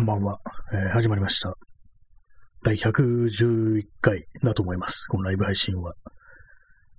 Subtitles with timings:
[0.00, 0.40] こんばんは、
[0.72, 1.58] えー始まりました。
[2.64, 5.04] 第111回だと思います。
[5.04, 5.92] このライブ配信は。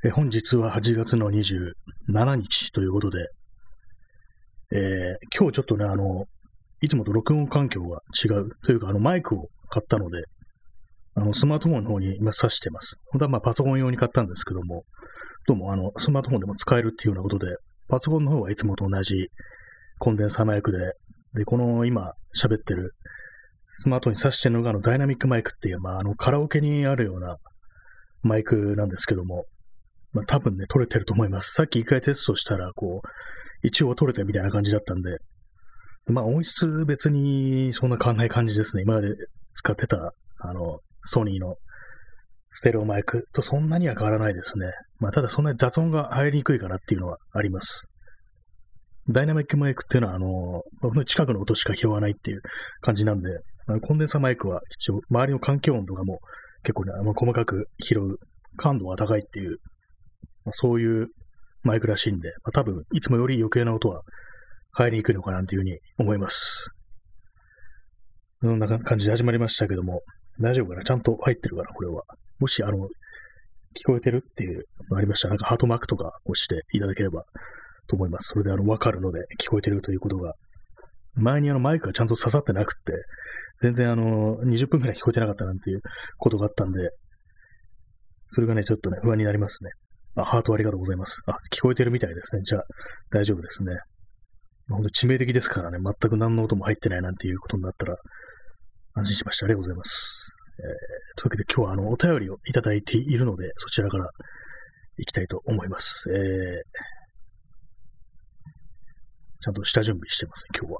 [0.06, 3.18] えー本日は8月の27日ということで、
[4.72, 4.80] えー
[5.36, 6.26] 今日ちょっとね、あの、
[6.82, 8.52] いつもと録音環境が違う。
[8.68, 10.22] というか、あの、マイクを買ったので、
[11.16, 13.02] あの、スマートフォンの方に今挿してます。
[13.10, 14.84] 本当はまあパソコン用に買ったんですけども、
[15.48, 17.48] どうもあの、スマートフォンでも使えるっていうようなことで、
[17.88, 19.16] パソコンの方はいつもと同じ
[19.98, 20.78] コンデンサーマイクで、
[21.34, 22.94] で、この今喋ってる
[23.78, 27.38] スマートに挿してるのがあのダイナミックマイクっていう、まあ、あのカラオケにあるような
[28.22, 29.46] マイクなんですけども、
[30.14, 31.54] まあ、多分ね、撮れてると思います。
[31.54, 35.18] さっき一回テストしたら、こう、一応撮れてるみたいな感じだったんで、
[36.08, 38.84] まあ音質別にそんな変わんない感じですね。
[38.84, 39.16] 今まで
[39.54, 41.56] 使ってた、あの、ソニーの
[42.50, 44.66] ステレオマイクとそんなには変わらないですね。
[45.00, 47.88] まあただそんなに雑音が入りにくいかなっていうのはあります。
[49.10, 52.42] ダイナミックマイクっていうのは、あの、本当に近くの音しか拾わないっていう
[52.82, 53.30] 感じなんで、
[53.68, 56.20] あのコンデンサーマイクは一応周りの環境音とかも
[56.64, 58.18] 結構ね、あの細かく拾う
[58.58, 59.58] 感度が高いっていう、
[60.46, 61.08] まあそういう
[61.64, 64.02] マイクらしいんで、まあ、多分いつもより余計な音は
[64.72, 66.70] 入りにくいのかなっていうふうに思います。
[68.42, 70.02] そんな感じで始まりましたけども、
[70.40, 70.84] 大丈夫かな？
[70.84, 71.70] ちゃんと入ってるかな？
[71.70, 72.04] これは。
[72.40, 72.88] もし、あの、
[73.76, 77.24] 聞こえてるっていうのありましたら、なんかハートマークとか押していただければ
[77.88, 78.30] と思います。
[78.34, 80.34] それであの、わかるので、聞こえてるということが。
[81.16, 82.94] 前にあの、マイクがちゃんと刺さってなくって、
[83.62, 85.82] 全然あの、20分くらい聞こえてなかったなんていう
[86.18, 86.90] ことがあったんで、
[88.30, 89.72] それがね、ちょっとね、不安になりますね。
[90.16, 91.22] あ、ハートありがとうございます。
[91.26, 92.42] あ、聞こえてるみたいですね。
[92.44, 92.64] じゃあ、
[93.12, 93.76] 大丈夫ですね。
[94.70, 97.98] 本当致命的ですからね、全く何の音も入ってないなんていうことになったら、
[98.94, 99.46] 安心しました。
[99.46, 100.32] ありがとうございます。
[100.60, 104.10] えー、というわけで今日はあの、お便りをいただいているので、そちらから
[104.98, 106.10] 行きたいと思います。
[106.10, 106.18] えー、
[109.42, 110.80] ちゃんと下準備してますね、今日は。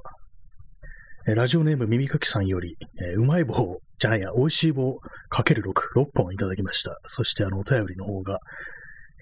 [1.26, 6.98] えラジオネーム耳かきさんより、えーうまい棒じゃないや、美味しい棒かける6、6本いただきました。
[7.06, 8.38] そしてあの、お便りの方が、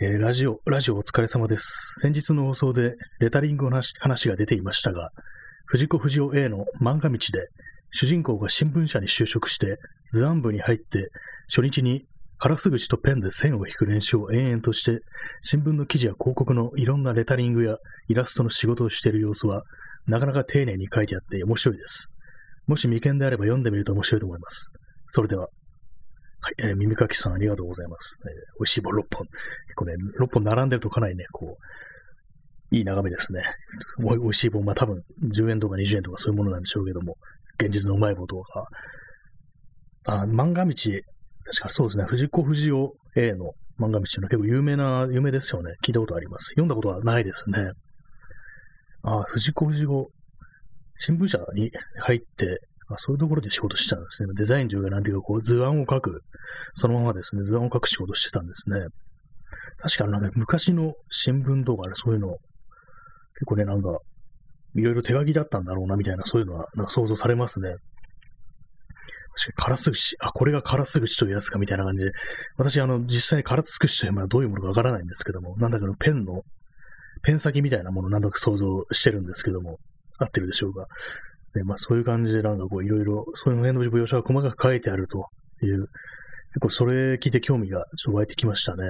[0.01, 2.01] えーラジオ、ラジオお疲れ様です。
[2.01, 5.11] 先日の放送でレタリングの話が出ていましたが、
[5.67, 7.49] 藤子不二雄 A の漫画道で、
[7.93, 9.79] 主人公が新聞社に就職して、
[10.13, 11.11] 図案部に入って、
[11.49, 12.05] 初日に
[12.41, 15.01] カラス口とペンで線を引く練習を延々として、
[15.43, 17.77] 新聞の記事や広告のいろんなレタリングや
[18.09, 19.63] イラストの仕事をしている様子は、
[20.07, 22.11] なかなか丁寧に書いてあって面白いです。
[22.67, 24.73] もし未見であれば読んでみると面白いと思います。
[25.09, 25.49] それでは。
[26.43, 28.19] はい、えー耳かきさんありがとうございます。
[28.25, 28.31] えー
[28.61, 29.27] 美味しい棒6本。
[29.27, 31.59] 結構ね、6本並んでるとかなりね、こ
[32.71, 33.43] う、いい眺めですね。
[33.99, 37.19] 美味しい棒、まあ多分10円とか20円とかそういうものなんでしょうけども、
[37.61, 38.65] 現実のうまい棒とか。
[40.07, 40.73] あ、漫画道、
[41.53, 45.75] 確かそうですね、藤子不二雄 A の漫画道の結構有名な、有名ですよね。
[45.85, 46.51] 聞いたことあります。
[46.51, 47.73] 読んだことはないですね。
[49.03, 50.07] ああ、藤子不二雄、
[50.97, 54.29] 新聞社に入って、あそういうところで仕事してたんですね。
[54.35, 56.23] デザインというか、なんていうか、こう、図案を書く、
[56.75, 58.81] そのままですね、図案を書く仕事してたんですね。
[59.79, 63.99] 確かなんか昔の新聞とかね、そういうの、結構ね、なんか、
[64.75, 67.75] いろいろ手書きだったんだろうな、みたいな、そういうのは、なんか想像されますね。
[69.41, 72.13] 確かに、カラス口、あ、これがカラス口というやつか、みたいな感じで、
[72.57, 76.43] 私、あの、実際にカラス口というのはどういうものかわからないんですけども、なんだかのペンの、
[77.23, 79.79] ペン先みたいなものをなんとか想像してるんですけども、
[80.19, 80.87] 合ってるでしょうか。
[81.55, 85.27] で、まあそういう感じでなんかこういろいろ、そういう辺の描写が細かく書いてあると
[85.65, 85.89] いう、
[86.53, 88.85] 結構それ聞いて興味がちょっと湧いてきましたね。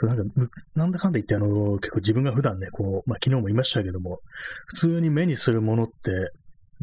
[0.00, 4.20] 今日なんか、なんだかんだ言ってあの、結構自分が普段ね、こう、まあ昨日も言いましたけども、
[4.66, 6.32] 普通に目にするものって、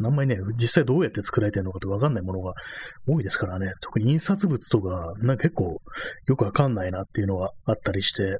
[0.07, 2.53] あんまりね、実際どうやって作られてるのかってわかんないものが
[3.07, 5.81] 多いですからね、特に印刷物とか、なんか結構
[6.27, 8.39] よくわかんないなっていうのがあったりして、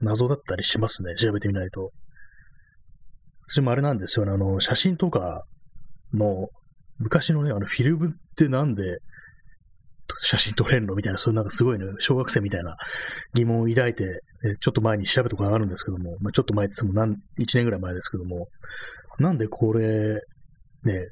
[0.00, 1.90] 謎だったりしますね、調べてみないと。
[3.46, 5.44] 私もあれなんですよね、あの、写真とか
[6.12, 6.48] の、
[6.98, 8.98] 昔のね、あの、フィルムってなんで、
[10.20, 10.94] 写真撮れんの？
[10.94, 12.76] みたいな、そういうなんかすごいね、小学生みたいな
[13.34, 14.20] 疑問を抱いて、
[14.60, 17.18] ちょっと前に調べたことがあるんですけども、まあ、ちょっと前って言っても何、1
[17.56, 18.48] 年ぐらい前ですけども、
[19.18, 20.20] なんでこれ、
[20.84, 21.08] ね、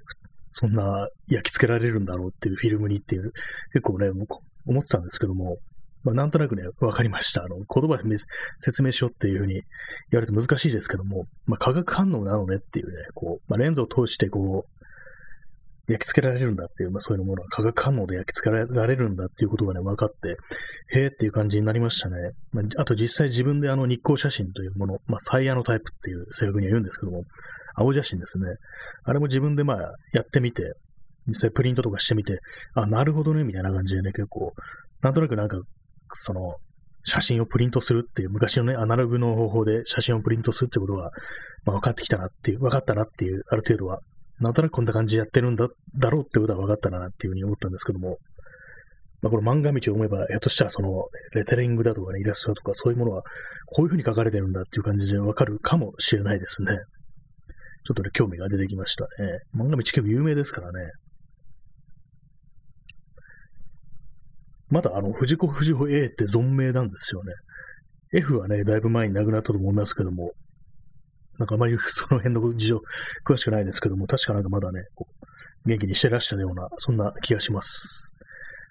[0.48, 3.32] そんな焼き付けられるんだろうっていうフィルムにっていう、
[3.72, 4.10] 結構ね、
[4.66, 5.58] 思ってたんですけども、
[6.06, 7.42] まあ、なんとなくね、わかりました。
[7.42, 8.16] あの、言葉で
[8.60, 9.62] 説明しようっていうふうに言
[10.12, 20.36] われて難しいですけども、まあ、化学反応なのねっていうね、こう、まあ、レンズを通してこう、焼き付けられるんだっていう、まあ、そういうものは化学反応で焼き付けられるんだっていうことがね、分かって、
[20.96, 22.32] へえっていう感じになりましたね。
[22.52, 27.24] まあ、あと実際自分であの日光写真というもの、まあ、サイヤのタイプっていう正確には言うんですけども、
[27.76, 28.46] 青写真ですね。
[29.04, 30.74] あれも自分でまあやってみて、
[31.26, 32.40] 実際プリントとかしてみて、
[32.74, 34.52] あ、なるほどね、みたいな感じでね、結構、
[35.02, 35.58] なんとなくなんか、
[36.12, 36.56] その、
[37.04, 41.10] 写真をプリントするっていう、昔のね、アナログの方法で写真をプリントするってことが、
[41.64, 44.00] まあ、分かってきたなっていう、分かったなっていう、ある程度は
[44.40, 48.18] なんとなくこんな感じでやってるんだ、だろうってことは分かったなっていうふうに思ったんですけども、
[49.22, 53.22] まあ、この漫画道を読めば、ひょっとしたらその、レタリングだとかね、イラストだとか、そういうものは、
[53.66, 56.78] こういう風に書かれてるんだっていう感じでわかるかもしれないですね。
[57.86, 59.08] ちょっとね、興味が出てきましたね。
[59.54, 60.90] 漫画道結構有名ですからね。
[64.68, 67.32] まだあの、藤子不二雄 A って存命なんですよね。
[68.12, 70.32] F はね、だいぶ前に亡くなったと思いますけども、
[71.38, 72.80] なんかあまりその辺の事情
[73.24, 74.82] 詳しくないですけども、確かなんかまだね、
[75.64, 78.16] 元気にしてらしたような、そんな気がします。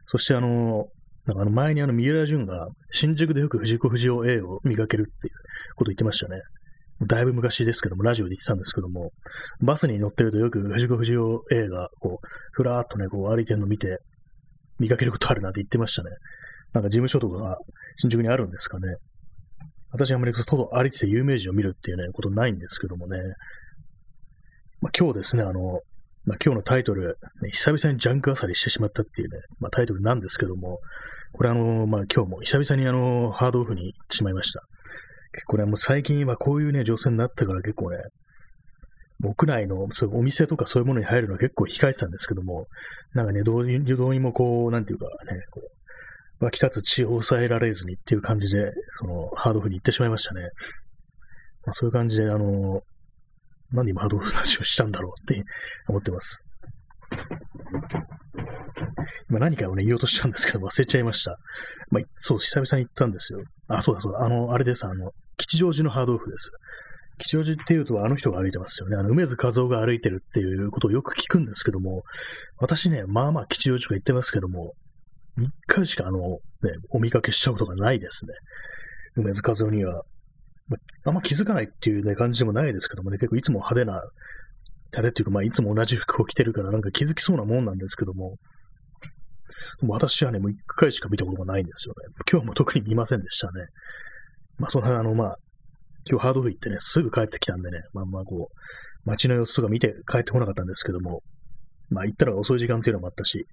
[0.06, 0.88] そしてあの、
[1.26, 5.34] なんかあの前にあの三浦淳が新宿でよく藤子不二雄 A を見かけるっていう
[5.76, 6.42] こと言ってましたね。
[7.02, 9.12] だいぶ昔ですけども、ラジオで言ってたんですけども、
[9.62, 14.00] バスに乗ってるとよく藤子不二雄 A がこう、ふらーっとね、こう歩いてるの見て、
[14.80, 16.12] 見かけることあるなって言ってましたね。
[16.74, 17.58] なんか事務所とかが
[17.98, 18.96] 新宿にあるんですかね。
[19.92, 23.20] 私あんまり外歩いてて有名人を見るっていうね、ことないんですけどもね。
[24.82, 25.80] まあ、今日ですね、あの、
[26.26, 30.80] まあ、今日のタイトル、ね、久々にジャンクあさりしてしまったっていうね、まあ、タイトルなんですけども、
[31.34, 34.64] これあの、まあ、今日も久々にあの、ハードオフに行ってしまいました。
[35.36, 37.98] 結構ね、もう最近はこういうね、女性になったから結構ね、
[39.24, 42.68] 屋内のそうお店とかそういうものに入るのは結構控えてたんですけども、
[43.14, 45.12] なんかね、どうにどうにもこう、なんていうかね、
[45.52, 50.42] こう湧き立つ血を抑えられずにっていう感じで、その、ハードオフに行ってしまいましたね。
[51.66, 52.82] まあ、そういう感じで、あの、
[53.72, 55.44] 何で今ハードオフの話をしたんだろうって
[55.88, 56.46] 思ってます。
[59.30, 61.38] 今何かをね、言おうとしたんですけど忘れちゃいました。
[61.90, 63.40] まあ、そう、久々に行ったんですよ。
[63.68, 64.20] あ、そうだそうだ。
[64.24, 64.86] あの、あれです。
[64.86, 66.52] あの、吉祥寺のハードオフです。
[67.18, 68.98] 吉祥寺っていうとあの人が歩いてますよね。
[68.98, 72.04] あの、梅津和夫が歩いてるっていうことをよく聞くんですけども、
[72.58, 74.74] 私ね、まあまあ吉祥寺とか行ってますけども、
[75.38, 76.40] 3日しかあの、ね、
[76.92, 78.34] お見かけしちゃうことがないですね。
[79.16, 80.04] 梅津和夫には。
[81.06, 84.02] あんま気づかないっていうね、感じでもないですけどもね、結構いつも派手な、
[84.92, 88.38] 派手っていうか、まあいつも同じ服を着てるからなんか気づきそうなもんなんですけども、
[89.82, 92.16] も私はね、もう一回しか見たことがないんですよね。
[92.30, 93.68] 今日も特に見ませんでしたね。
[94.58, 95.36] まあその辺あの、まあ、
[96.10, 101.22] 今日ハードオフ行ってね、すぐ帰ってきたんでね、まあまあこう、街の様子とか見て帰ってこなかったんですけども、
[101.90, 103.46] まあ行ったら遅い時間っていうのもあったし、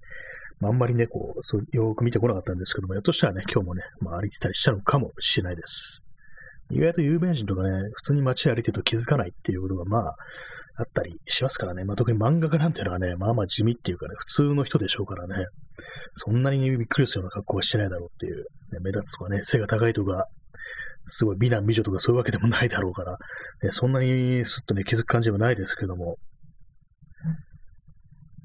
[0.59, 6.03] まあ、あんまりね、こう、そうよく見てこなかったんですけども、ひょっとしたらね、今日もね、まあ歩いてたりしたのかもしれないです。
[6.71, 10.15] 意外と有名人とかね、普通に街歩いてると気づかないっていうことが、まあ、
[10.75, 11.83] あったりしますからね。
[11.83, 15.45] まあ、特に漫画家なんていうのはね、まあまあ地味っていうかね、普通の人でしょうからね。
[16.15, 20.25] そんなにびっくりするような格好はしてないだろうっていう、ね、目立つとかね、背が高いとか、
[21.05, 23.17] すごい美男美女とかそういうわけでもないだろうから、
[23.61, 26.17] ね、そんなにすっとね、気づく感じはないですけども。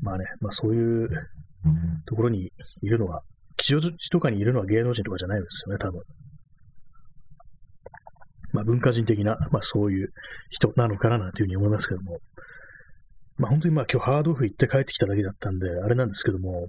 [0.00, 1.08] まあね、まあそういう
[2.06, 2.52] ところに
[2.82, 3.22] いるのは、
[3.56, 6.02] 吉祥寺とかにいるのは芸能人とかじゃないですよね、多分。
[8.52, 10.08] まあ、文化人的な、まあ、そういう
[10.48, 12.18] 人なのかななんていうふうに思いますけども、
[13.36, 16.68] まあ、本当にまあ今日ハードオフ行って帰ってきただけだったんで、あれなんですけども、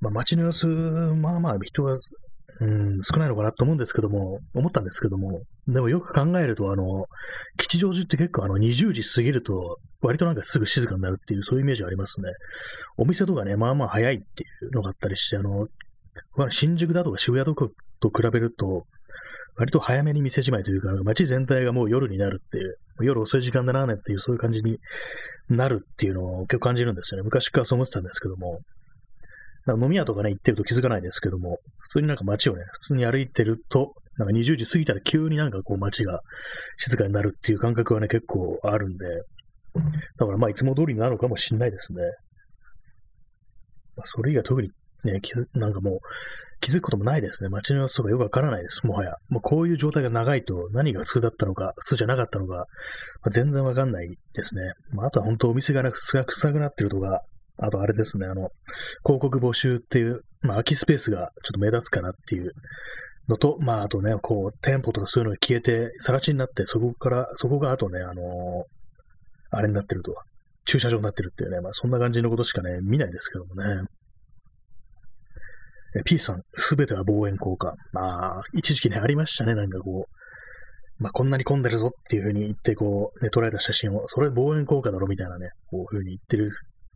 [0.00, 1.98] まあ、街の様子、まあまあ人は、
[2.60, 7.06] うん、少ないのかなと思うんですけども、思ったんですけども、でもよく考えると、あの、
[7.58, 12.28] 吉祥寺って結構あの20時過ぎると、割となんかすぐ静かになるっていう、そういうイメージありますね。
[12.96, 15.66] お店とかね、まあまあ早いっていうのがあったりして、あの、
[16.50, 18.84] 新宿だとか渋谷とかと比べると、
[19.56, 24.78] 割と早めに店じまいというか、街全体がもう夜になるっていう、夜遅い時間だなねっていう、そういう感じに
[25.48, 27.24] なるっていうのを結構感じるんですよね。
[27.24, 28.60] 昔からそう思ってたんですけども。
[29.66, 36.20] なんか飲み屋とかね、行ってると気づかないですけども、普通になんか街をね、普通に歩いてると、なんか20時過ぎたら急になんかこう街が
[36.78, 39.06] 静かになるっていう感覚はね、結構あるんで、
[40.18, 42.02] だからまあいつも通りなのかもしれないですね。
[43.96, 44.70] まあ、それ以外特に
[45.04, 45.98] ね、気づ、なんかもう、
[46.60, 47.48] 気づくこともないですね。
[47.48, 49.16] 街の様子とかよくわからないです、もはや。
[49.28, 52.62] もうこういう状態が長いと何が普通だったのか、普通じゃなかったのか、ま
[53.26, 54.62] あ、全然わかんないですね。
[54.92, 57.20] まあ、あとは本当お店が臭くなってるとか、
[57.58, 58.48] あとあれですね、あの、
[59.04, 62.52] 広告募集っていう、まあ、空きスペースがちょっと目立つかなっていう
[63.28, 68.24] のと、まあ、あとね、こう、店舗とかそういうのが消えて、更地になって、そこから、そこがあとね、あのー、
[69.50, 70.14] あれになってると、
[70.66, 73.84] 駐車場になってるっていうね、まあ、そんな感じのことしかね、見ないですけどもね。
[76.04, 77.74] P さん、すべては望遠効果。
[77.92, 86.50] まあ、一時期ね、ありましたね、なんかこう、まあ、こんなに混んでるぞっていう風に言って、こう、ね、捉えた写真を、それ望遠効果だろみたいなね、こういう風に言ってる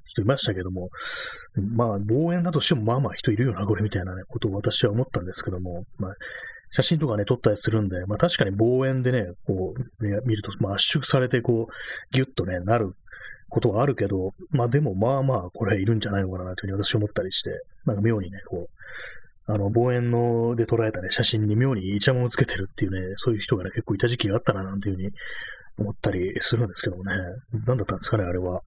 [0.09, 0.91] 人いましたけども、
[1.55, 6.15] まあ、望遠だとしても、まあまあ人いるよな、これみたいなね、ことを私は思ったんですけども、まあ、
[6.71, 12.93] 写真とかね、撮ったりするんで、まあ確かに望遠でね、こう、ね、見ると、まあ圧縮されて、こう、ギュッとね、なる
[13.49, 17.51] ことはあるけど、まあでもまあまあこれいるんじゃないのかなというふうに私は思ったりして、
[17.87, 25.11] なんか妙にね、こう、あの、望遠ので捉えたね、写真に妙にイチャモンをつけてるっていうね、そういう人がね、結構いた時期があったななんていうふうに
[25.79, 27.15] 思ったりするんですけどもね、
[27.67, 28.61] 何だったんですかね、あれは。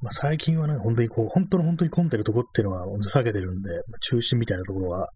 [0.00, 5.06] まあ、最近はね、本当にこう、本当の本当に混んでるとこっていうのは避けてるんで、まあ、中心みたいなところは、ま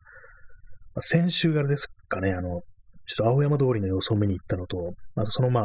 [0.99, 2.63] あ、先週からですかね、あの、
[3.07, 5.65] ちょっと青山通りの様子を見に行ったのと、あとそのまあ、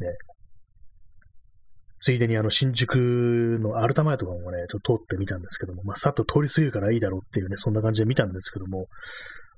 [0.00, 0.06] ね、
[2.00, 8.86] ついでにあの新宿のアルタ前とかもね、ちょっと通ってみたんですけども、まあ、さっと通り過ぎるからいいだろうっていうね、そんな感じで見たんですけども、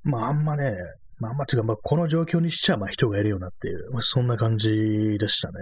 [0.03, 0.75] まあ、あんまね、
[1.19, 5.55] まあ、あんまっていうか、まあ、この状況にしちゃ、まあ、人がいるよなっていう、まあ、そんな感じでしたね。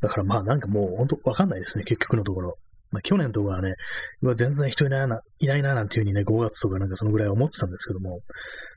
[0.00, 2.58] だからまあ、なんかもう、本当わかんないですね、結局のところ。
[2.90, 3.74] まあ、去年とかはね、
[4.22, 8.20] うわ、全然人いないな、いないな、なんていうふうにね、5月とかなんかそのぐらい思ってたんですけども、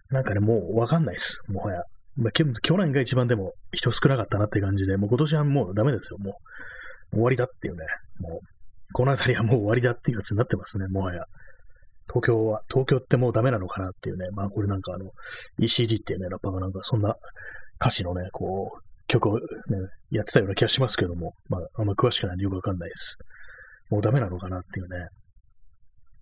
[0.10, 1.84] なんかね、もうわかんないです、もはや。
[2.16, 2.46] まあ、去
[2.78, 6.32] 年が一番でも人少なかったなって感じで、もう今年はもうダメですよ、も
[7.12, 7.18] う。
[7.18, 7.86] 終わりだっていうね、
[8.20, 8.40] もう、
[8.94, 11.24] この辺りはもう終わりだっていうやつになってますね、もはや。
[12.08, 15.12] 東京は、東京ってもうダメなのかなっていうね、まあこれなんかあの、
[15.60, 17.14] ECD っていうね、ラッパーがなんかそんな
[17.80, 19.42] 歌詞のね、こう、曲をね、
[20.12, 23.18] やってたような気がしますけども、まああんま詳しくないんでよくわかんないです。
[23.90, 25.08] もうダメなのかなっていうね。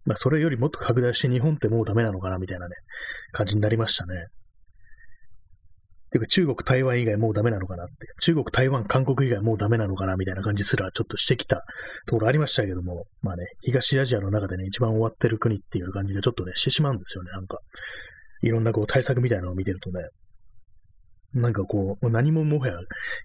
[0.06, 2.76] まあそれよりもっと拡大して日本ってもうダメなのかなみたいなね、
[3.32, 4.28] 感じになりましたね。
[6.16, 7.94] ていうか中国、台湾以外もうダメなのかなって。
[8.22, 11.64] 中国、台湾、韓国以外もうダメなのかなみたいな感じすらちょっとしてきた
[12.08, 17.60] ところありましたけども、まあね、東アジアの中でね、一番終わってる国っていう感じがちょっとね、してしまうんですよね、なんか。
[18.44, 20.06] いろんなこう対策みたいなのを見てるとね。
[21.36, 22.74] なんかこう、何ももはや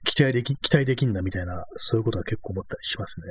[0.05, 3.27] 期待でき、期待できんなみたいな、そういうことは結構思ったりしますね。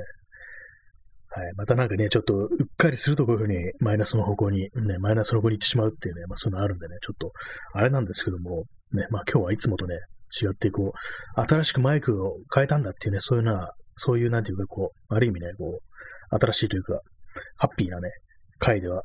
[1.32, 1.52] はい。
[1.56, 7.30] またなんかね、ちょっと、うっかりするとこういうふうにマイナスの方向に、ね、マイナスの方向に行ってしまうっていうね、まあそういうのあるんでね、ちょっと、
[7.72, 9.94] あれなんですけども、ね、まあ今日はいつもとね、
[10.42, 17.00] 違ってこう、新しくマイクを変えたんだっていうね、そういうな、そういうなんていうかこう、ある意味ね、こう、新しいというか、
[17.56, 18.10] ハッピーなね、
[18.58, 19.02] 回では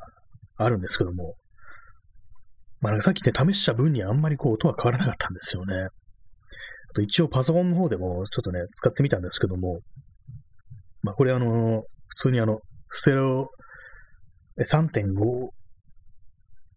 [0.58, 1.36] あるんですけども、
[2.82, 5.76] まあさっきね、試した分にあんまりこう音は変わらなかったんですよね。
[5.76, 9.80] あと一応パソコンの方でもちょっとね、使ってみたんですけども、
[11.02, 12.60] まあこれあの、普通にあの、
[12.92, 13.50] ステレオ、
[14.60, 15.50] 3.5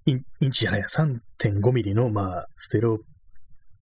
[0.07, 2.99] インインチじゃない、3.5ミリの、まあ、ステレオ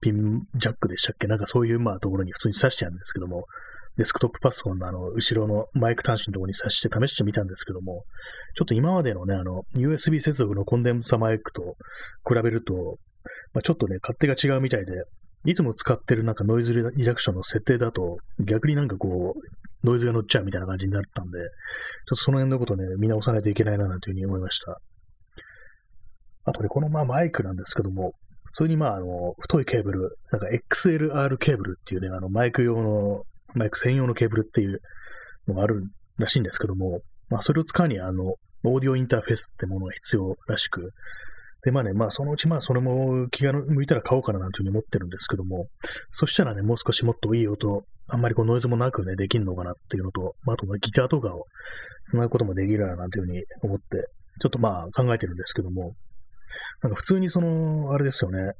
[0.00, 1.26] ピンジャックでしたっけ？
[1.28, 3.44] なんかそういう、まあ、ところに普通に挿してあるんですけども、
[3.96, 8.04] デスクトップパソコンのあの、後ろのマイク端子のところに挿して試してみたんですけども、
[8.54, 11.76] ちょっと今までのね、あの、USB 接続のコンデンサマイクと
[12.28, 12.98] 比べると、
[13.54, 14.92] まあ、ちょっとね、勝手が違うみたいで、
[15.44, 21.44] いつも使ってるなんかノイズリダクションの設定だと、逆になんかこう、ノイズが乗っちゃうみたいな感じになったんで、ちょっ
[22.08, 24.80] とその辺のことね、見直さないといけないな、なんていうふうに思いました。
[26.44, 28.12] あとね、このまあマイクなんですけども、
[28.44, 33.22] 普通にまああの、太いケーブル、なんか XLR ケーブルっていうね、あのマイク用の、
[33.56, 34.80] マイク専用のケーブルっていう
[35.48, 35.82] のがある
[36.18, 38.34] らしいんですけども、まあそれを使うにはあの、
[38.64, 40.92] オーディオインターフェースってものが必要らしく、
[41.64, 45.66] で、まあね、まあそのうちまあそれも気が向いたら買おうかななんていうふうに思ってるんですけども、
[46.10, 51.46] そしたらね、もう少しもっといい音、あんまりこうノイズもなくね、できるのかなっていうのと、まあ、あとギターとかを
[52.06, 53.84] 繋ぐこともできるななんていうふうに思って、
[54.40, 55.94] ちょっとまあ考えてるんですけども、
[56.82, 58.52] なんか普通にその、あれですよね、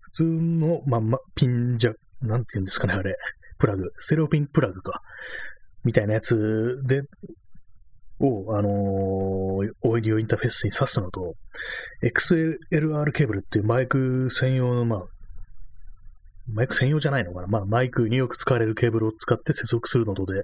[0.00, 3.16] 普通の、まあ、ま、ピンジャ、なんて言うんですかね、あれ、
[3.58, 5.00] プラグ、ステレオピンプラグか、
[5.84, 7.02] みたいなやつで、
[8.20, 11.34] を、あのー、オーディオインターフェースに挿すのと、
[12.02, 15.02] XLR ケーブルっていうマイク専用の、まあ、
[16.52, 20.42] マイク専用じゃないのかなまあ、マイクによく使われるケーブルを使って接続するのとで、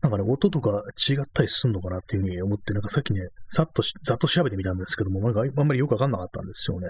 [0.00, 6.88] なんかね、音とか違ったりするのかなっていうふうに思って、なんかさっきね、さっとざっと調べてみたんですけども、なんかあんまりよくわかんなかったんですよね。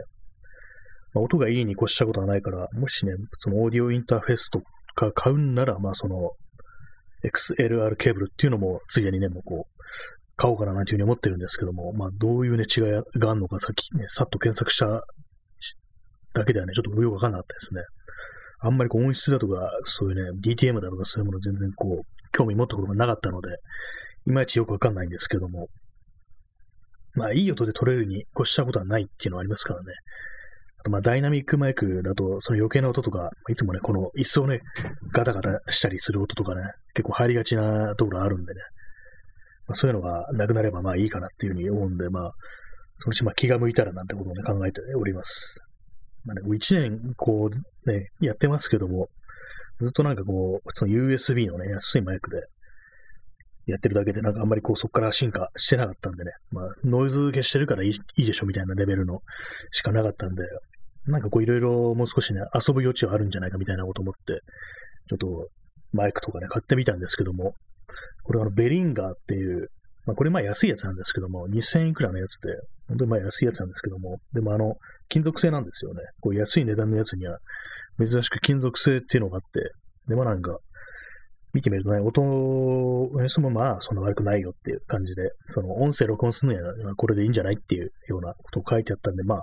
[1.14, 4.62] まあ、音がいいに越したことはないから、もしね、そのオーディオインターフェースと
[4.94, 6.32] か買うんなら、まあその、
[7.24, 9.82] XLR ケーブルっていうのも、ついでにね、もうこう、
[10.36, 12.82] 買おうかななんていうふうに思ってるんですけども、まあ、どういうね、違い
[13.18, 15.04] があるのか、さっきね、さっと検索した
[16.34, 17.82] だけではね、ちょっとよくわかんなかったですね。
[18.64, 23.48] あんまりこう音質だとか、そういうね、DTM だとかそういうもの全然こう、興味持ったことがなかったので、
[24.26, 25.68] いまいちよくわかんないんですけども、
[27.14, 29.86] まあ、いい音で撮れるに越したことはないっていうのはありますからね。
[30.90, 34.60] まあ、ダイナミックマイクだと、その余計な音とか、いつもね、この一層ね、
[35.12, 36.62] ガタガタしたりする音とかね、
[36.94, 38.60] 結構入りがちなところあるんでね、
[39.66, 42.32] まあ、そういうのがなくなればまあいいかなっていうふうに思うんで、まあ、
[42.98, 45.60] そのうちまあ気が向いたらなんてことをね、考えております。
[46.24, 49.08] まあね、一年こうね、やってますけども、
[49.80, 52.42] ずっとなんかこう、普通の USB のね、安いマイクで
[53.66, 59.20] やってるだけで、なんかあんまりこうそこから進化してなかったんでね、まあノイズ消してるからいいいいでしょみたいなレベルの
[59.70, 60.42] しかなかったんで、
[61.06, 64.40] なんかこういろいろもう少しね、遊ぶ余地はあるんじゃないかみたいなこと思って、
[65.08, 65.48] ちょっと
[65.92, 67.54] マイクとかね、買ってみたんですけども、
[68.22, 69.68] これあの、ベリンガーっていう、
[70.06, 72.48] まあこれまあ安いやつなんですけども、2000いくらのやつで、
[72.88, 74.76] 本当にまあ安いやつなんですけども、でもあの、
[75.08, 76.00] 金属製なんですよね。
[76.20, 77.38] こう安い値段のやつには、
[77.98, 79.72] 珍しく金属製っていうのがあって、
[80.08, 80.58] でもなんか、
[81.54, 89.42] 見てみるとね、音の質もまあそんな悪くないよっていう感じで、その音声録音するのはこれでいいんじゃないっていうようなことを書いてあったんで、ま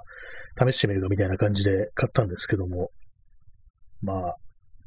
[0.58, 2.90] あ試してみるかみたいな感じで買ったんですけども、
[4.02, 4.36] まあ、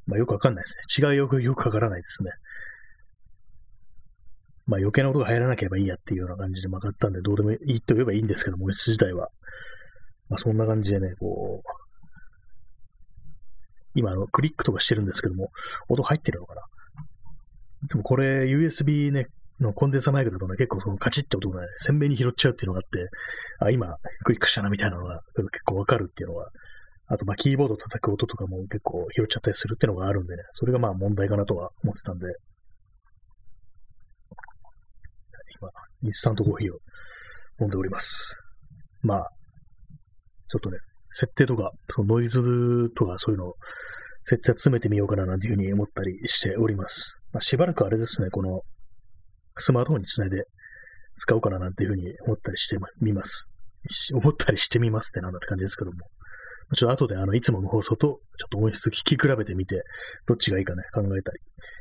[0.07, 1.09] まあよくわかんないですね。
[1.11, 2.31] 違いよくよくわからないですね。
[4.67, 9.29] まあ余計な音が入らなければいいやっていうような感じで曲がったんで、どうでもいいと言えばいいんですけども、音質自体は。
[10.29, 11.69] まあそんな感じでね、こう、
[13.95, 15.51] 今あの、クリックとかしてるんですけども、
[15.89, 16.63] 音入ってるのかな
[17.85, 19.27] いつもこれ USB ね、
[19.61, 23.09] のコンデンサマイクだとね、結構そのカチッって音がね、鮮明に拾っちゃうっていうのがあって、
[23.61, 26.49] あ、今クリックしたなみたいなのが結構わかるっていうのが、
[27.07, 32.27] あとまあキーボード叩く音とかも結構拾っちゃったりするっていうのがあるんでね、それがまあ問題かなとは思ってたんで、
[35.61, 35.71] 今、
[36.03, 36.79] 日産とコーヒーを
[37.61, 38.39] 飲んでおります。
[39.03, 39.31] まあ、
[40.49, 40.79] ちょっとね、
[41.11, 43.55] 設定とか、そのノイズとかそういうのを
[44.25, 47.19] 設定詰めてみようかななんていうふうに思ったりしております。
[47.33, 48.63] まあ、しばらくあれですね、この
[49.59, 50.45] スマートフォンにつないで
[51.17, 53.49] 使おうかななんていうふうに思ったりしてみます。
[54.15, 55.99] 思ったりしてみますってなんだって感じですけども。
[56.75, 59.83] ちょっと後であの、いつもの放送とちょっと音質聞き比べてみて、
[60.27, 61.39] どっちがいいかね、考えたり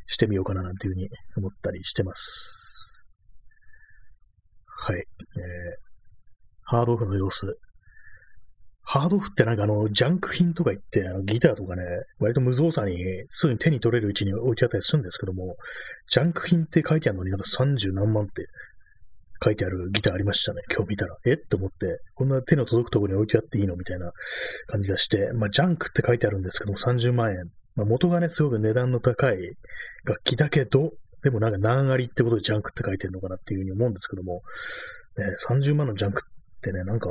[0.08, 3.02] してみようかななんていうふうに思ったりしてます。
[4.66, 4.98] はい。
[4.98, 5.04] えー、
[6.64, 7.56] ハードオフの様子、
[8.84, 11.84] ハードオフってなんかあの、ジャンク品とか言って、あのギターとかね、
[12.20, 12.98] 割と無造作に
[13.30, 15.56] すぐに手に取れるうちに置いてあったりするんですけども、
[16.10, 18.48] ジャンク品って書いてあるのになんか30何万って
[19.44, 20.62] 書いてあるギターありましたね。
[20.70, 21.16] 今日見たら。
[21.26, 24.12] えって思って、こんな手の届くところに置いてあっていいのみたいな
[24.68, 27.46] 感じがして、まあ、ジャンクって書いてあるんですけども、30万円。
[27.76, 29.38] まあ、元がね、すごく値段の高い
[30.06, 30.92] 楽器だけど、
[31.24, 34.42] でもなんか何割ってことでジャンクって書いてるのかなっていうふうに思うんですけども、
[35.18, 37.10] ね、30万のジャンクってね、なんか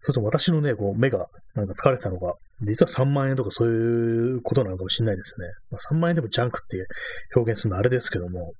[0.00, 5.46] それと私のね、こう目がなんか疲れてたのが、実は3万円とかそういうことなのかもしれないですね。
[5.70, 6.86] まあ、3万円でもジャンクって
[7.34, 8.52] 表現するのはあれですけども、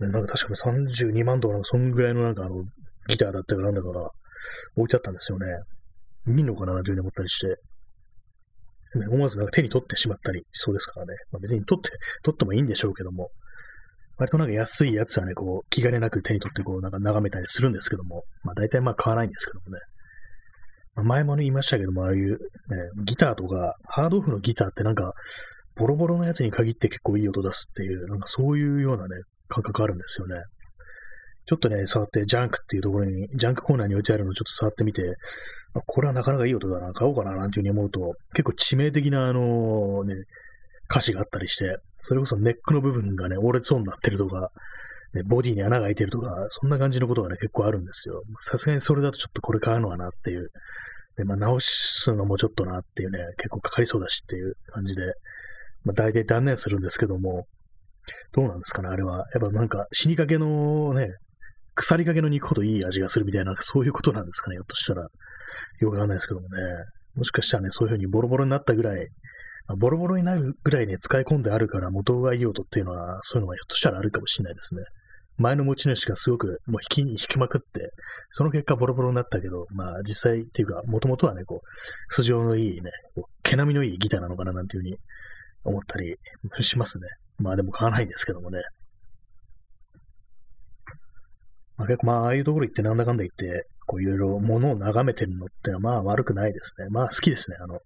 [0.00, 2.64] ね、なんか確かに32万とかなんかそんぐらいのなんかあの、
[3.08, 4.10] ギターだったかなんだから
[4.76, 5.46] 置いてあったんですよね。
[6.26, 7.46] 見んのかなというふうに思ったりして、
[8.98, 11.14] ね、思わずなんか手に取ってしまったりしそうですからね。
[11.32, 11.90] まあ、別に取って、
[12.22, 13.30] 取ってもいいんでしょうけども、
[14.16, 19.80] 割となんか安いやつはね、こう、気兼ねなく手に取ってこう、なんか眺めたりするんですけども、まあ大体まあ買わないんですけどもね。
[21.02, 22.38] 前もね言いましたけども、ああいう、ね、
[23.04, 25.12] ギターとか、ハードオフのギターってなんか、
[25.76, 29.08] ボロボロのやつに限って結構いい音出すっていう、なんかそういうようなね、
[29.48, 30.36] 感覚あるんですよね。
[31.46, 35.02] ちょっとね、触って、ジャンクっていうところに、ジャンクコーナーに置いてあるのをちょっと触ってみて、
[35.74, 40.14] あこれはなかなかいい音だな、買おうかな、なんていうふうに思うと、結構致命的な、あのね、
[40.90, 44.50] 歌詞があったりして、それこそネックの部分がね、折れそうになってるとか、
[45.14, 48.22] ね、ボディに穴が開いてるとか、そんな感じのことがね、結構あるんですよ。
[48.38, 50.50] さすがにそれだとちょっとこれ買うのはなっていう。
[51.16, 55.02] で、まあ、直すのもちょっとなっていうね、結構かかりそうだしっていう感じで、
[55.84, 57.46] まあ、大体断念するんですけども、
[58.32, 59.26] どうなんですかね、あれは。
[59.32, 61.08] やっぱなんか死にかけのね、
[61.74, 65.02] 腐りかけの肉ほどいい味がするみたいな、そういうことなんですかね、ひょっとしたら。
[65.80, 66.62] よくわかんないですけどもね。
[67.14, 69.08] もしかしたらね、そういう風にボロボロになったぐらい、
[69.66, 74.82] まあ、ボロボロになるぐらいね、使い込んであるから元がいい音っていうのは、そういうのがひょっとしたらあるかもしれないですね。
[75.36, 77.90] 前の持ち主がすごくもう引き引きまくって、
[78.30, 82.90] その結果ボロボロになったけど、まあ実際っていうか、もともとはね、こう、素性のいいね、
[83.42, 84.96] 毛並みのいいギターなのかななんていうふうに
[85.64, 86.16] 思ったり
[86.60, 87.08] しますね。
[87.38, 88.60] まあでも買わないんですけどもね。
[91.76, 96.86] まあ結構まあああいうところ行ってなんだかんだ言って、こういろいろ物を眺めてるのってのはまあ悪くないですね。
[96.90, 97.56] まあ好きですね。
[97.60, 97.80] あの、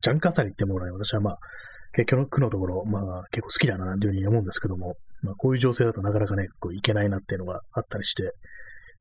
[0.00, 1.38] ジャンカーサリってものは私はまあ
[1.92, 4.94] 結局のところ、まあ結構好きだななんていうふうに思うんですけども、
[5.26, 8.32] まあ、こういう情勢だとなかなかね、こういけないなっていうのがあったりして、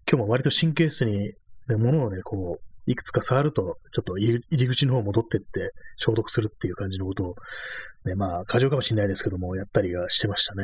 [0.09, 1.33] 今日も割と神経質に、
[1.69, 7.35] ね、物をね、こう、いくつか触ると、ちょっと入り口の方戻ってって消毒するっていう感じのことを、
[8.05, 10.63] ね、まあ、過剰かもしれないですけども、やったりはしてましたね。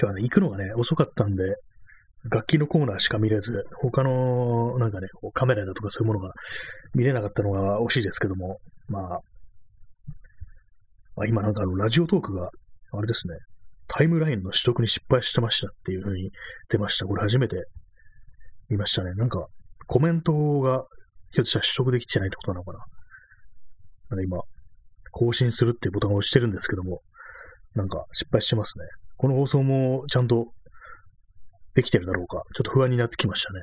[0.00, 1.56] 今日はね、行くのがね、遅かったんで、
[2.30, 6.32] 楽器のコーナーしか見れず、他の、なんかね、カメラだとかそういうものが
[6.94, 9.20] 見れなかったのが惜しいですけども、まあ、
[11.18, 12.50] あ今なんかあの、ラジオトークが、
[12.92, 13.34] あれですね、
[13.88, 16.30] タイムラインの取得に失敗してましたっていう風に
[16.70, 17.06] 出ました。
[17.06, 17.64] これ初めて
[18.68, 19.12] 見ましたね。
[19.14, 19.46] なんか、
[19.86, 20.84] コメントが、
[21.32, 22.78] ひょっとしたら取得できてないってことなのかな。
[24.10, 24.40] なんか今、
[25.10, 27.02] 更新するっていうボタンを押してるんですけども、
[27.74, 28.84] なんか失敗してますね。
[29.16, 30.46] この放送もちゃんと
[31.74, 33.60] できてるだろうか、ちょっと不安になってきましたね。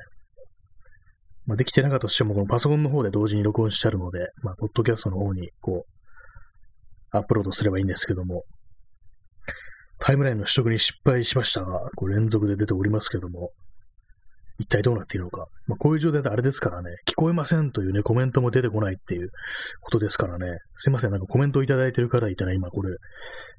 [1.46, 5.99] まあ、できてなかったとしても、このパソコンの方で同時に録音してあるので、まあ、ポッドキャストの方に、こう、
[7.12, 8.44] アップロードすればいいんですけども、
[9.98, 13.50] タイムラインの取得に失敗しましたが、こう連続で出ておりますけども、
[14.58, 15.46] 一体どうなっているのか。
[15.66, 19.30] まあ、こういう状態であれですからね、聞こえませんというね、コメントも出てこないっていう
[19.80, 22.96] ことですからね、すいません、なんかコメントをいただいている方いたら今これ、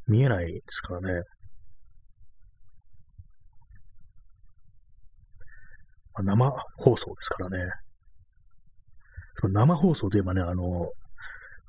[0.08, 1.22] 見えないですからね。
[6.14, 7.72] まあ、生放送ですからね。
[9.44, 10.92] 生放送といえばね、あの、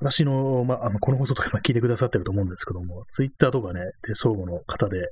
[0.02, 5.08] 私の、まあ、の、この放送とか聞いてくださってると思うんですけども、ツイッターとかね、で、相互の方で、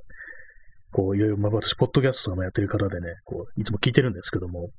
[0.91, 4.69] こう、いろいろ、まあ、私、ポッドキャストとかもやってる方でね、こう、いつも聞いてるんですけども、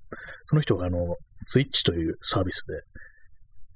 [0.47, 2.75] その人が、あの、ツイッチというサービスで、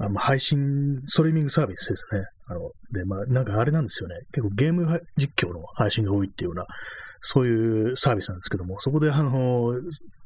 [0.05, 2.23] あま、配信、ストリーミングサービスですね。
[2.49, 4.17] あの、で、まあ、なんかあれなんですよね。
[4.33, 6.67] 結構ゲーム実況の配信が多いっていうような、
[7.23, 9.73] そういうサービスなんですけども、そこで、あの、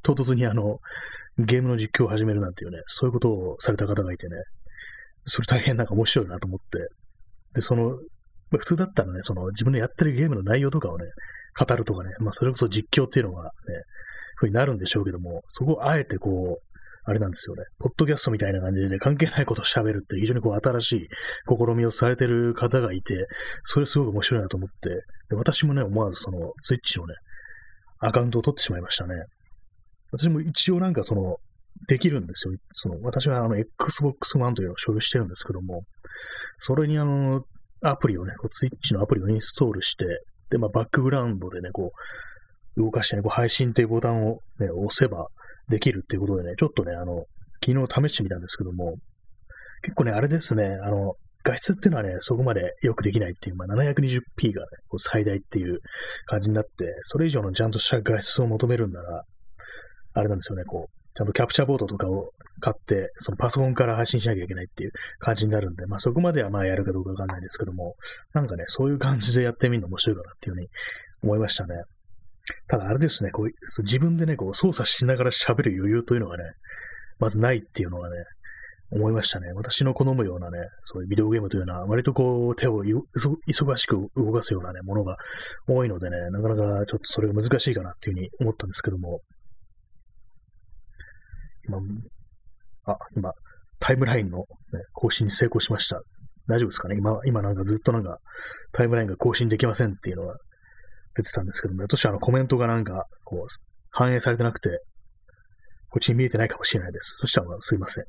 [0.02, 0.80] 唐突にあの、
[1.38, 4.36] ゲームの実況を始めるなんていうね、そういうことをされた方がいてね、
[5.30, 6.88] それ大変なんか面白いなと思って、
[7.54, 7.90] で、その、
[8.50, 11.06] まあ、普通だったらね、その自分のやってるゲームの内容とかをね、
[11.58, 13.50] 語るとかね、まあそれこそ実況っていうのがね、
[14.36, 16.70] ふうになるんでしょうけども、そこをあえてこう、
[17.04, 17.64] あれなんですよね。
[17.78, 21.08] ポッドキャストみたいな感じでね関係ないことを喋るって非常にこう新しい
[21.48, 23.26] 試みをされてる方がいて、
[23.64, 24.88] それすごく面白いなと思って、
[25.30, 27.14] で私もね、思わずそのツイッチのね、
[28.00, 29.14] アカウントを取ってしまいましたね。
[30.12, 31.36] 私も一応なんかその、
[31.88, 32.54] できるんですよ。
[32.74, 35.82] その、私はあの、Xbox One というのを所有してるんですけども、
[36.58, 37.42] それにあの、
[37.82, 40.04] アプリをね、こうツイッチのアプリをインストールして、
[40.50, 41.92] で、まあ、バックグラウンドでね、こ
[42.76, 45.28] う、動かしてね、こう配信っていうボタンをね、押せば
[45.68, 47.24] できるっていうことでね、ちょっとね、あの、
[47.64, 48.96] 昨日試してみたんですけども、
[49.82, 55.78] 結構ね、あれですね、あの、画質っていうのはね、そこまでよくできないっていう、まあ、720p がね、こう最大っていう
[56.26, 56.70] 感じになって、
[57.02, 59.22] それ以上のちゃんとした画質を求めるんなら、
[60.12, 62.30] あれなんですよね、こう、ちゃんとキャプチャーボードとかを
[62.60, 67.94] 買って、そのパソコンから配信しなきゃいけないっていう感じになるんで、まあそこまではまあやるかどうかわかんないですけども、
[68.32, 70.68] なんかね、そういう感じでやってみるの面白いかなっていうふうに
[71.22, 71.74] 思いましたね。
[72.68, 76.44] ただあれですね、こう自分でね、こう操作しながら喋る余裕というのがね、
[77.18, 78.16] まずないっていうのがね、
[78.90, 79.52] 思いましたね。
[79.52, 85.16] 私の好むようなね、そういうビデオゲームというのは、割とこう、手を忙しく動かすようなね、ものが
[85.68, 89.20] 多いのでね、なかなかちょっとそれが難しいかなっていうふうに思ったんですけども、
[91.78, 91.78] 今、
[92.84, 93.32] あ、今、
[93.78, 94.44] タイムラインの、ね、
[94.92, 96.00] 更新に成功しました。
[96.48, 96.96] 大丈夫ですかね？
[96.96, 98.18] 今、今なんかずっとなんか、
[98.72, 100.34] タイムラインが更新できませんっていうのが
[101.14, 103.46] 出てたんですけども、私はあのコメントがなんか、こう、
[103.90, 104.80] 反映されてなくて、
[105.90, 107.16] こっちに見えてないかもしれないです。
[107.20, 108.04] そしたらすいません。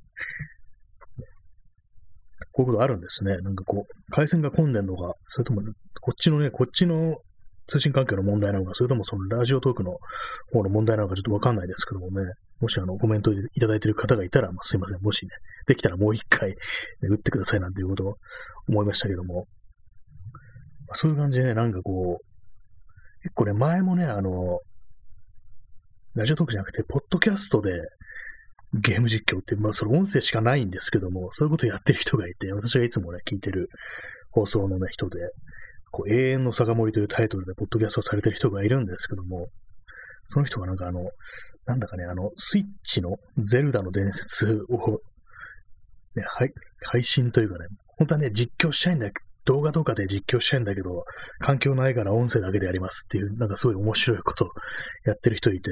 [2.51, 3.37] こういうことあるんですね。
[3.37, 5.61] なんかこう、回線が混んでんのか、それとも、
[6.01, 7.17] こっちのね、こっちの
[7.67, 9.97] 通信環境の問題なのか、それともそのラジオトークの
[10.51, 15.01] 方の問題なのかちょっとわかんないですけどもね、もしあのコメントいただいている方がいたら、まあ、すいません。
[15.01, 15.29] もしね、
[15.67, 16.55] できたらもう一回、ね、
[17.01, 18.15] 打ってくださいなんていうことを
[18.69, 19.47] 思いましたけども、
[20.87, 24.59] まあ、そういう感じでね、なんかこう、結構ね、前もね、あの、
[26.13, 27.71] ラジオトークじゃなくて、ポッドキャストで
[28.73, 33.69] ゲーム実況って、まあ、それ音声しかないんですけども、そういうことやってる人がいて、私がいつもね、聞いてる
[34.31, 35.19] 放送のね、人で、
[35.91, 39.47] こう、永遠の酒盛りというタイトルでポッドキャストされてる人がいるんですけども、
[40.25, 41.09] その人がなんかあの、
[41.65, 44.99] なんだかね、あの、スイッチのゼルダの伝説を、
[46.15, 47.65] ね、配配信というかね、
[47.97, 51.03] 本当はね、実況したいんだけど動画とかで実況したいんだけど、
[51.39, 54.49] 環境ないから音声だけでやりますっていう、なんかすごい面白いこと
[55.05, 55.71] やってる人いて、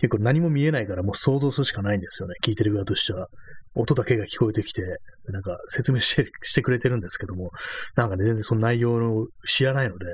[0.00, 2.34] 結構何も見えないからもう想像するしかないんですよね。
[2.44, 3.28] 聞いてる側としては。
[3.74, 4.82] 音だけが聞こえてきて、
[5.26, 7.50] なんか説明してしてくれてるんですけども、
[7.96, 10.06] なんかね、全然その内容を知らないので、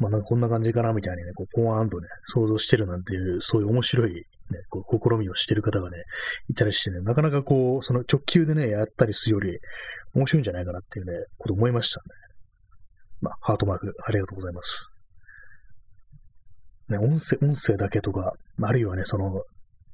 [0.00, 4.24] まあなんかこんな感じかなみたいにね、こう、ポワーンとね、想像してるなんていう、そういう面白いね、
[4.68, 5.98] こう、試みをしてる方がね、
[6.48, 9.58] いたりしてね、なかなかこう、その直球でね、やったりするより、
[10.14, 12.06] 面白いんじゃないかなっていうね、こと思いましたね。
[13.20, 14.94] まあ、ハートマーク、ありがとうございます。
[16.88, 19.42] ね、音声、音声だけとか、あるいはね、その、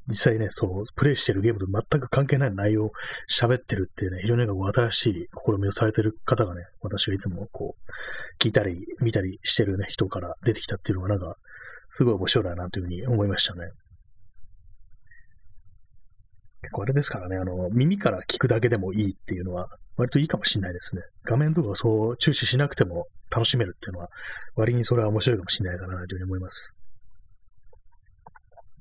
[0.08, 2.92] 実際ね、そう、プレイしてるゲームと全く関係ない内容を
[3.28, 11.36] 喋ってるっていうね、非常に新しい試みをされてる方がね、私がいつもこう、聞いたり、見たりしてるね、人から出てきたっていうのがなんか、
[11.90, 13.70] すごい面白いなというふうに思いましたね。
[16.62, 21.02] 結構あれですからね、あの、耳から聞くだけでもいいっていうのは、割といいかもしれないですね。
[21.24, 24.08] 画面とかそう注視しなくても楽しめるっていうのは、
[24.54, 26.75] 割にそれは面白いかもしれないかなというふうに思います。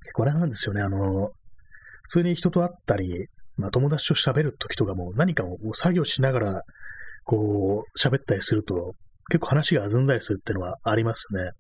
[0.06, 1.32] 結構あれなんですよね、あの、
[2.04, 6.62] 普通に人と会ったり、まあ、友達と喋るときとかも何かを作業しながら、
[7.24, 8.94] こう、喋ったりすると、
[9.30, 11.52] 結構話が弾んだりするっていうのはありますね。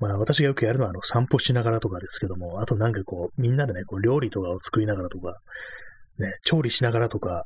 [0.00, 5.38] まあ私がよくやるのはあの散歩しながらとかですけども、あとなんかこう、みんなでね、こう料理とかを作りながらとか、
[6.18, 7.44] ね、調理しながらとか、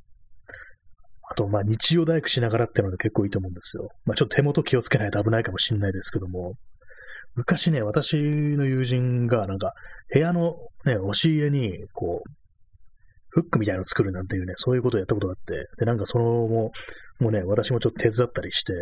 [1.31, 3.89] あとまあ日曜大工しながらっていうのが結構いいと思うんですよ。
[4.05, 6.55] まあちょっと手元気をつけないと危ないかもしれないですけども、
[7.37, 9.73] 昔ね、私の友人が、なんか、
[10.13, 12.31] 部屋のね、押し入れに、こう、
[13.31, 16.71] フックみたいなの作るなんていうね、そういうことをやったことがあって、で、なんかそのも、
[17.21, 18.73] うね、私もちょっと手伝ったりして、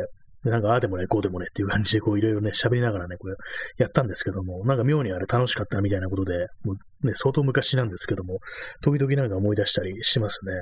[0.45, 3.37] で、なんか、ああでもね、こうでもねっていう感じで、こう、いろいろね、喋りながらね、これ、
[3.79, 8.41] やったんですけども、なんか妙にあれ楽しかったみたいなことで、もうね、相当昔なんですけども、
[8.83, 10.53] 時々なんか思い出したりしますね。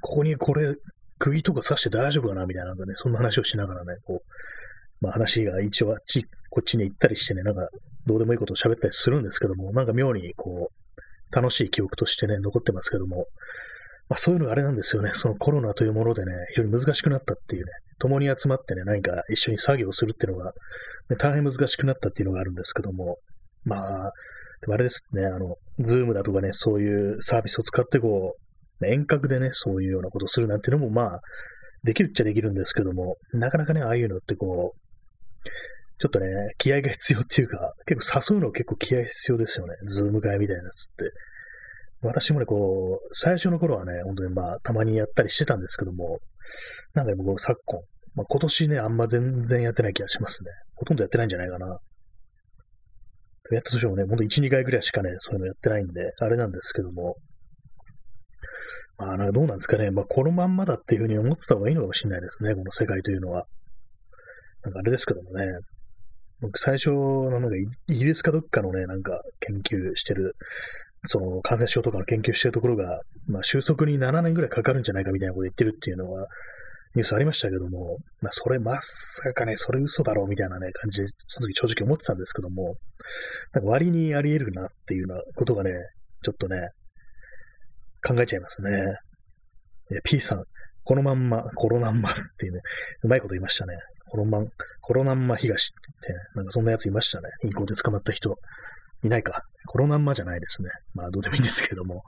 [0.00, 0.74] ここにこれ、
[1.18, 4.20] 釘とか刺して大丈夫かなみたいなのね、そんな話をしながらね、こう、
[5.00, 7.68] まあ話が一応あっち、こっちに行ったりしてね、なんか、
[8.06, 13.26] どうでもいいことを喋ったりするんですけども、なんか妙にこう、楽しい記憶としてね、残ってますけども、
[14.08, 20.52] まあそういうのがあれなんですよね、そのコロナというものでね、非常に難しくなったっていうね、共に集まってね、何か一緒に作業するっていうのが、
[21.10, 23.18] ね、大変難しくなったっていうのがあるんですけども、
[23.64, 24.12] まあ、
[24.60, 28.36] でもあれですね、あの、ズームだとかね、そういうサービスを使ってこ
[28.80, 31.20] う、遠隔でね、そういうようなことをするなんていうのも、まあ、
[31.82, 34.89] できるっちゃできるんですけども、なかなかね、ああいうのってこう、
[35.98, 36.26] ちょっとね、
[36.56, 39.74] 気合が必要っていうか、結構誘うの結構気合必要ですよね。
[39.86, 41.10] ズーム会みたいなやつって。
[42.02, 46.18] 私もね、こう、最初の頃はね、本当にまあ、たまにやったりしてたんですけども、
[46.94, 47.80] なんか僕、昨今、
[48.14, 50.50] まあ、今年ね、あんま全然やってない気がしますね。
[50.74, 51.78] ほとんどやってないんじゃないかな。
[53.52, 57.16] やったとしてもね、ほんと1、2回ぐらいしかね、そういうのやってないんで、あれなんですけども。
[58.96, 59.90] まあ、なんかどうなんですかね。
[59.90, 63.46] まあ、このまんまだっていうふうに思ってた方がいいのかもしれないですね、この世界というのは。
[64.64, 65.46] なんかあれですけどもね。
[66.40, 67.56] 僕最初のなんか
[67.88, 70.34] イギリスかどっかのね、なんか研究してる
[71.04, 76.26] その感染症とかの研究してるところが、まあ、収束に7年ぐらいかかるんじゃないかみたいなこと言ってるっていうのは、
[76.94, 82.74] ニュースありましたけども、まあ、それまさかね、それ嘘だろうみたいなね、感じで、その時正直思ってたんですけども、
[83.52, 85.70] なんか割にあり得るなっていうようなことがね、
[86.22, 86.68] ちょっとね、
[88.06, 88.70] 考えちゃいますね。
[90.04, 90.44] P さん、
[90.84, 92.60] このまんま、コロナンマっていうね、
[93.02, 93.74] うまいこと言いましたね。
[94.10, 94.48] コロマン、
[94.80, 97.28] コロナンマ東って、なんかそんなやついましたね。
[97.42, 98.36] 銀行で捕まった人。
[99.02, 99.44] いないか。
[99.66, 100.68] コロナンマじゃないですね。
[100.94, 102.02] まあ、どうでもいいんですけども。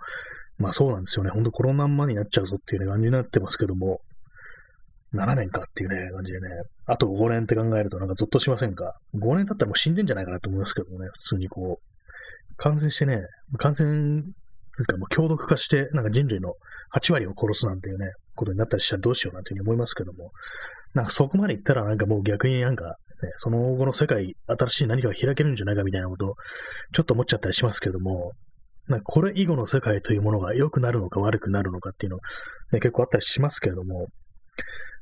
[0.59, 1.31] まあ、そうなんですよね。
[1.31, 4.01] ほんとコロナンマになっちゃうぞっていう、ね、感じになってますけども、
[5.15, 6.49] 7年かっていうね、感じでね、
[6.87, 13.19] あと5年って考えるとなんかゾッとしませんか ?5 年経ったらもう死んでんじゃないかなと思いますけどもね、普通にこう、感染してね、
[13.59, 14.23] 感染、
[14.73, 16.55] つうかもう強毒化して、なんか人類の
[16.95, 20.31] 8割を殺すなんていうね、ことになったりしたらどうしようなんていうふうに思いますけども、
[20.95, 26.35] なんかそこまで行ったらなんかもう逆になんかね、その後の世界、新しい何かが開けるんじゃないかみたいなことを、
[26.93, 28.33] ちょっと思っちゃったりしますけども、
[28.89, 32.19] なんかこれ以後の世界というものが良くなるのか悪くなるのかっていうの、
[32.73, 34.09] ね、結構あったりしますけれども、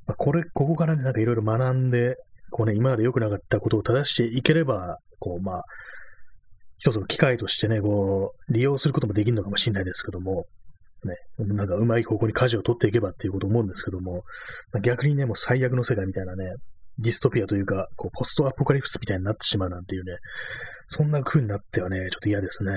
[0.06, 2.16] まあ、これ、ここからね、なんかいろいろ学んで、
[2.50, 5.62] こうね、今まで良くなかったことを正していければ、こう、まあ、
[6.78, 10.44] 一つの機会としてね、こう、利用することもできるのかもしれないですけども、
[11.04, 14.22] ね、なんかうまい方向に舵を取っていけばっていうこと思うんですけども、
[14.82, 16.54] 逆にね、もう最悪の世界みたいなね、
[16.98, 20.16] ディストピアというか、こう、ポストアポカリプスみたいになってしまうなんていうね、
[20.88, 22.72] そんな風になってはね、ちょっと嫌ですね。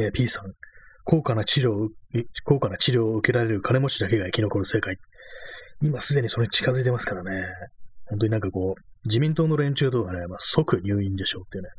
[0.00, 0.52] えー、P さん、
[1.04, 1.88] 高価な治療、
[2.44, 4.96] 高価な治療を受けられる金持ちだけが生き残る世界。
[5.82, 7.46] 今すでにそれに近づいてますからね。
[8.06, 11.70] 本当になんかこう、自民党の連中とかね、まあ、即入院でしょうっていうね、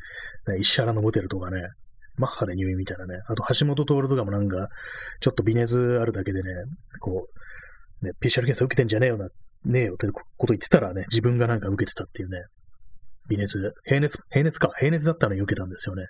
[0.54, 1.62] ね石原のモテルとかね、
[2.18, 4.70] マッハで入院みたいなね、あと橋本徹とかもなんか、
[5.22, 6.50] ちょっと微熱あるだけでね、
[7.00, 7.28] こ
[8.02, 9.28] う、ね、PCR 検査受けてんじゃねえよな
[9.66, 12.44] ねえよってこと言ってたらね、自分がなんか受けてたっていうね、
[13.30, 16.06] 微熱、平熱、平熱か、平熱だったのに受けたんですよね。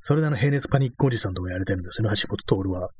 [0.00, 2.90] それであの平熱パニックおじさんとかやれてるんですよね、橋本徹は。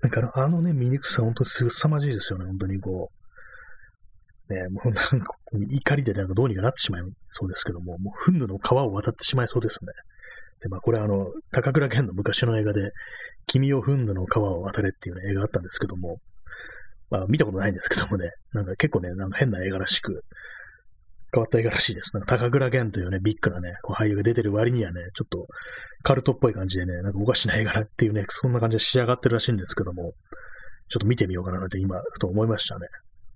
[0.00, 4.54] だからあのね、醜さ本当にすさまじいですよね、本当にこう。
[4.54, 9.92] ねもうなんか、怒りでなんかどうにかなってしまいそうですけども、もう、憤怒の川を渡ってしまいそうですね。
[10.62, 12.92] で、まあ、これあの、高倉健の昔の映画で、
[13.46, 16.18] 君を憤怒の川を渡れっていう、ね、映画があったんですけども、
[17.10, 20.24] まあ見たことないんですけどもね、なんか結構ね、なんか変な映画らしく、
[21.34, 22.14] 変わった映画らしいです。
[22.14, 25.46] なんか高倉健というね、ビッグなね、こう俳優が出てる割にはね、ちょっと
[26.02, 30.14] カルトっぽい感じでね、なんかおかしな映画っていうね、そんな感じで仕上がってるらしいんですけども、
[30.88, 32.86] ちょっと見てみようかなって今、ふと思いましたね。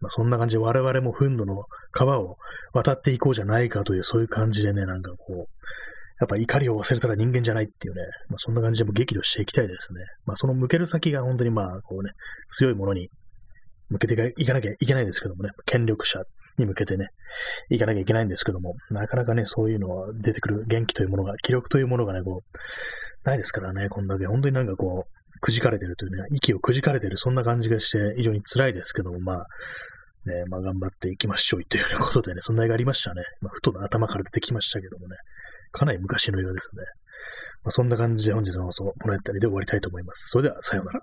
[0.00, 2.36] まあそんな感じで我々も憤怒の川を
[2.72, 5.66] 渡っていこうじゃないかという、そういう感じでね、なんかこう、
[6.20, 10.00] やっぱ怒りを忘れたら人間じゃないっていうね、まあ、そんな感じでも激怒していきたいですね。
[10.24, 12.12] まあその向ける先が本当にまあこうね、
[12.48, 13.10] 強いものに
[13.88, 16.20] 向けていかなきゃいけないですけどもね、権力者
[16.58, 17.08] に向けてね、
[17.70, 29.46] いかなきゃいけないんですけども、なかなかね、そういうのは出てくる元気というものが、気力というものがね、こう、ないですからね、こんだけ、本当になんかこう、くじかれてるというね、息をくじかれてる、そんな感じがして、非常に辛いですけども、まあ、
[30.26, 33.22] ね、まあ頑張っていきましょうというようなことでね、そんな映画ありましたね。
[33.40, 35.16] まあ、ふと頭から出てきましたけどもね、
[35.76, 36.82] かなり昔の映画ですね。
[37.62, 40.30] まあ、そんな感じで本日の放送、この辺りで終わりたいと思います。
[40.30, 41.00] それでは、さようなら。